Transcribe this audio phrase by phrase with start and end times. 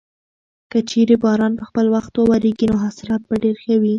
[0.71, 3.89] که چېرې باران په خپل وخت وورېږي نو حاصلات به ډېر ښه وي.